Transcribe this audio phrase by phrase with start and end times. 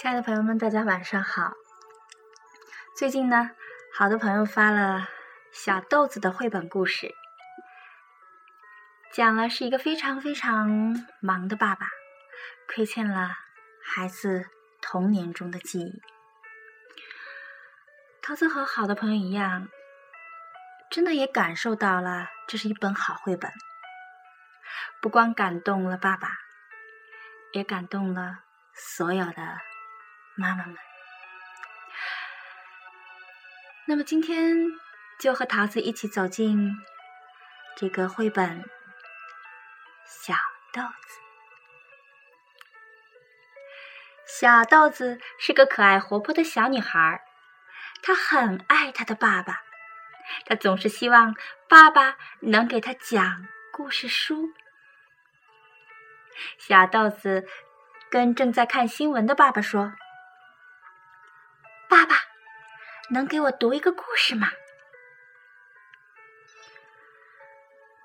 [0.00, 1.52] 亲爱的朋友们，大家晚上好。
[2.96, 3.50] 最近呢，
[3.92, 5.06] 好多朋友发了
[5.52, 7.14] 小豆子的绘本故事，
[9.12, 11.90] 讲了是一个非常非常忙的爸爸，
[12.66, 13.28] 亏欠了
[13.84, 14.46] 孩子
[14.80, 16.00] 童年中的记忆。
[18.22, 19.68] 桃子和好的朋友一样，
[20.90, 23.52] 真的也感受到了这是一本好绘本，
[25.02, 26.38] 不光感动了爸爸，
[27.52, 28.38] 也感动了
[28.72, 29.58] 所有的。
[30.40, 30.74] 妈妈们，
[33.84, 34.56] 那么今天
[35.18, 36.74] 就和桃子一起走进
[37.76, 38.62] 这个绘本
[40.06, 40.32] 《小
[40.72, 41.20] 豆子》。
[44.40, 47.22] 小豆子是个可爱活泼的小女孩，
[48.00, 49.60] 她很爱她的爸爸，
[50.46, 51.36] 她总是希望
[51.68, 54.54] 爸爸能给她讲故事书。
[56.56, 57.46] 小豆子
[58.10, 59.92] 跟正在看新闻的爸爸说。
[61.90, 62.14] 爸爸，
[63.10, 64.52] 能给我读一个故事吗？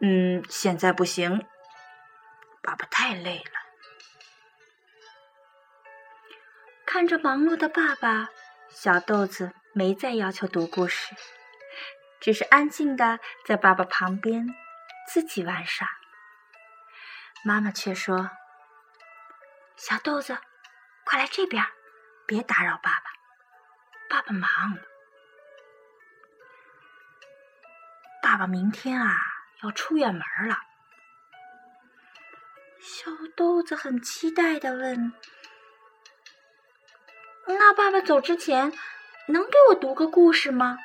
[0.00, 1.46] 嗯，现在不行，
[2.60, 3.52] 爸爸太累了。
[6.84, 8.30] 看着忙碌的爸爸，
[8.68, 11.14] 小豆子没再要求读故事，
[12.20, 14.44] 只是安静的在爸爸旁边
[15.06, 15.88] 自己玩耍。
[17.44, 18.32] 妈妈却说
[19.78, 20.36] ：“小豆子，
[21.04, 21.64] 快来这边，
[22.26, 23.12] 别打扰爸爸。”
[24.08, 24.48] 爸爸忙，
[28.22, 29.16] 爸爸明天啊
[29.62, 30.56] 要出远门了。
[32.80, 35.12] 小豆子很期待的问
[37.46, 38.72] ：“那爸爸走之前
[39.26, 40.78] 能给我读个故事吗？”“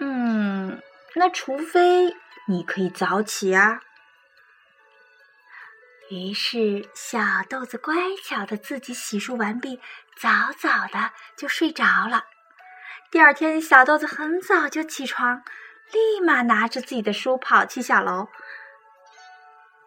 [0.00, 0.82] 嗯，
[1.14, 2.16] 那除非
[2.46, 3.80] 你可以早起啊。”
[6.10, 9.80] 于是，小豆子乖巧的自己洗漱完毕，
[10.16, 10.28] 早
[10.58, 12.26] 早的就睡着了。
[13.10, 15.42] 第二天，小豆子很早就起床，
[15.92, 18.28] 立马拿着自己的书跑去小楼。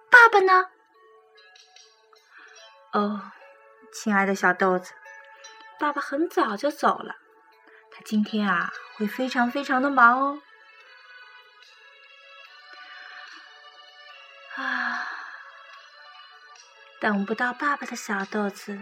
[0.09, 0.69] 爸爸呢？
[2.93, 3.31] 哦，
[3.93, 4.93] 亲爱的小豆子，
[5.79, 7.15] 爸爸很早就走了。
[7.91, 10.41] 他今天啊，会非常非常的忙哦。
[16.99, 18.79] 等不到爸爸的小豆子，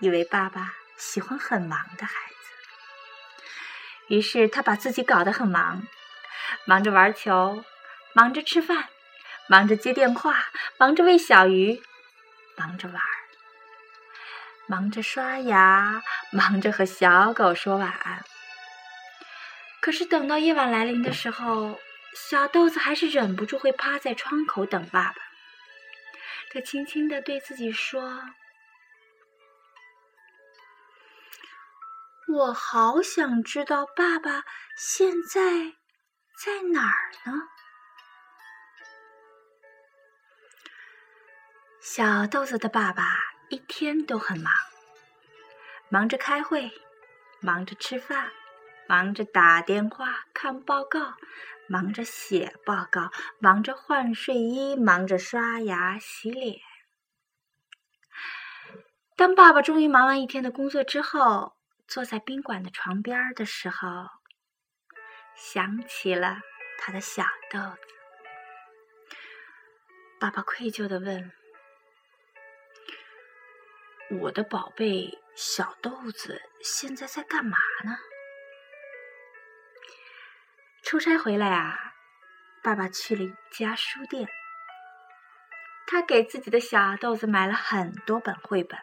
[0.00, 3.44] 以为爸爸喜欢很忙的孩子，
[4.08, 5.86] 于是他把自己搞得很忙，
[6.64, 7.64] 忙着玩球，
[8.14, 8.88] 忙着吃饭，
[9.48, 10.46] 忙着接电话，
[10.76, 11.80] 忙着喂小鱼，
[12.56, 13.00] 忙着玩，
[14.66, 16.02] 忙着刷牙，
[16.32, 18.24] 忙着和小狗说晚安。
[19.80, 21.78] 可是等到夜晚来临的时候，
[22.12, 25.29] 小豆子还是忍不住会趴在窗口等爸爸。
[26.52, 28.24] 他轻轻的对自己说
[32.26, 34.42] ：“我好想知道爸爸
[34.76, 35.76] 现在
[36.44, 37.32] 在哪儿呢。”
[41.80, 43.16] 小豆子的爸爸
[43.48, 44.52] 一天都很忙，
[45.88, 46.72] 忙着开会，
[47.40, 48.32] 忙着吃饭，
[48.88, 51.14] 忙着打电话、看报告。
[51.70, 56.58] 忙着写报告，忙着换睡衣，忙着刷牙洗脸。
[59.14, 63.86] 当爸爸终于忙完一天的工作之后，坐在宾馆的床边的时候，
[65.36, 66.40] 想起了
[66.76, 67.22] 他的小
[67.52, 67.78] 豆子。
[70.18, 71.30] 爸爸愧疚的问
[74.22, 77.96] ：“我的宝贝小豆子现在在干嘛呢？”
[80.90, 81.78] 出差回来啊，
[82.64, 84.28] 爸爸去了一家书店，
[85.86, 88.76] 他给自己的小豆子买了很多本绘本，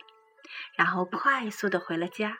[0.78, 2.38] 然后快速的回了家。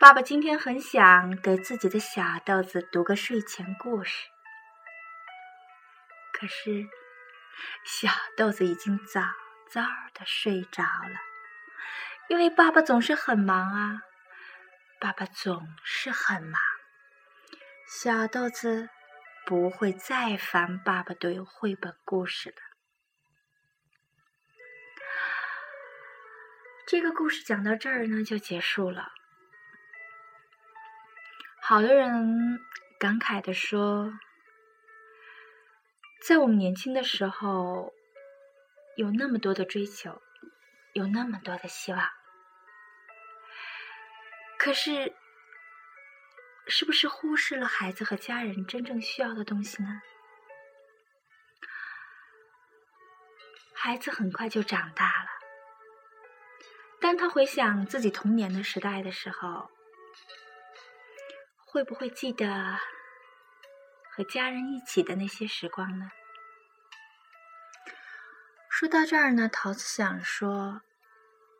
[0.00, 4.26] 爸爸今天很想给自己的小豆子读个睡前故事，
[6.32, 6.88] 可是
[7.84, 9.22] 小豆子已经早
[9.70, 9.80] 早
[10.12, 11.20] 的睡着了，
[12.26, 14.02] 因为爸爸总是很忙啊，
[14.98, 16.60] 爸爸总是很忙。
[17.96, 18.88] 小豆子
[19.46, 22.56] 不会再烦爸爸读绘本故事了。
[26.88, 29.12] 这个故事讲到这儿呢，就结束了。
[31.62, 32.58] 好多人
[32.98, 34.12] 感慨的说，
[36.20, 37.94] 在我们年轻的时候，
[38.96, 40.20] 有那么多的追求，
[40.94, 42.10] 有那么多的希望，
[44.58, 45.14] 可是。
[46.66, 50.00] 是不是忽视了孩子和家人真正需要的东西呢？
[53.74, 55.28] 孩子很快就长大了。
[57.00, 59.70] 当他回想自己童年的时代的时候，
[61.66, 62.78] 会不会记得
[64.10, 66.10] 和家人一起的那些时光呢？
[68.70, 70.80] 说到这儿呢，桃子想说，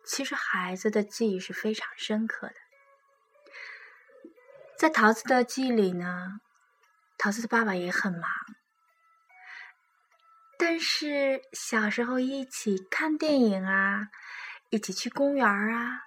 [0.05, 2.55] 其实孩子的记忆是非常深刻的。
[4.85, 6.41] 在桃子的记忆里呢，
[7.17, 8.31] 桃子的爸爸也很忙。
[10.59, 14.09] 但是小时候一起看电影啊，
[14.69, 16.03] 一起去公园啊，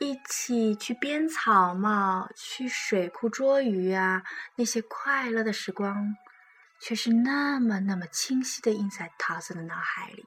[0.00, 4.22] 一起去编草帽、去水库捉鱼啊，
[4.56, 6.14] 那些快乐的时光，
[6.78, 10.26] 却是那么那么清晰的印在桃子的脑海里。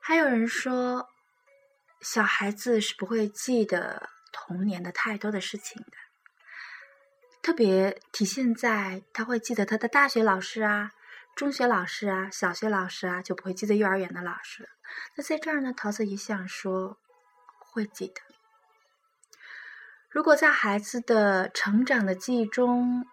[0.00, 1.08] 还有人说，
[2.00, 5.92] 小孩子是不会记得童年的太多的事情的。
[7.42, 10.92] 特别体现在他会记得他的大学老师啊、
[11.34, 14.68] 中学老师啊、小学老师啊，就不会记得幼儿园的老师。
[15.16, 16.98] 那在这儿呢，桃子也想说，
[17.58, 18.20] 会记得。
[20.08, 23.06] 如果在孩子的成长的记忆中，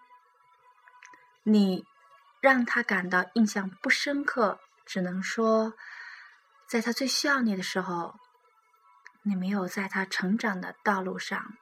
[1.42, 1.84] 你
[2.40, 5.72] 让他感到印象不深刻，只能说，
[6.68, 8.14] 在他最需要你的时候，
[9.22, 11.54] 你没有在他成长的道路上。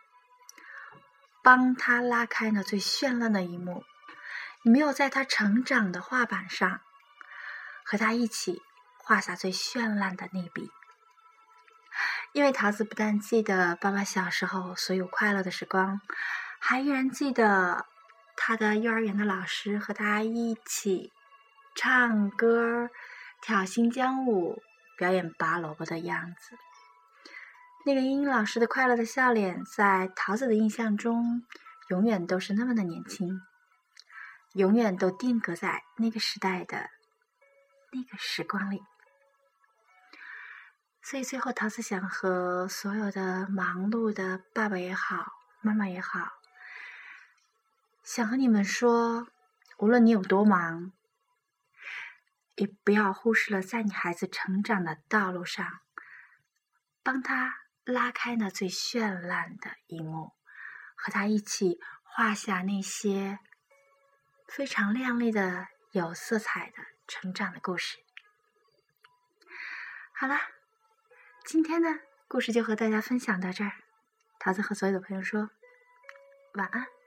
[1.42, 3.84] 帮他拉开那最绚烂的一幕，
[4.62, 6.80] 你没有在他成长的画板上
[7.84, 8.60] 和他一起
[8.98, 10.70] 画下最绚烂的那笔。
[12.32, 16.02] 因为桃子不但记得爸爸小时候所有快乐的时光，
[16.58, 17.86] 还依然记得
[18.36, 21.12] 他的幼儿园的老师和他一起
[21.74, 22.90] 唱歌、
[23.40, 24.62] 跳新疆舞、
[24.98, 26.58] 表演拔萝卜的样子。
[27.88, 31.42] 那个英英老师的快乐的笑脸，在桃子的印象中，
[31.88, 33.40] 永远都是那么的年轻，
[34.52, 36.90] 永远都定格在那个时代的
[37.90, 38.82] 那个时光里。
[41.00, 45.32] 所以最后，桃子想和所有的忙碌的爸爸也好，
[45.62, 46.32] 妈妈也好，
[48.04, 49.28] 想和你们说，
[49.78, 50.92] 无论你有多忙，
[52.56, 55.66] 也不要忽视了在你孩子成长的道路上，
[57.02, 57.60] 帮他。
[57.90, 60.32] 拉开那最绚烂的一幕，
[60.94, 63.38] 和他一起画下那些
[64.46, 67.96] 非常亮丽的、有色彩的成长的故事。
[70.12, 70.38] 好了，
[71.46, 71.88] 今天呢
[72.28, 73.72] 故事就和大家分享到这儿。
[74.38, 75.48] 桃子和所有的朋友说
[76.52, 76.97] 晚安。